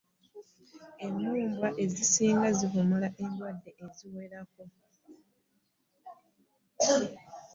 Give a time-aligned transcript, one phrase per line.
[1.05, 4.63] Emmumbwa ezisinga zivumula endwadde eziwerako.